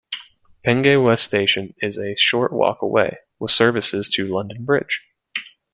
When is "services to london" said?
3.51-4.65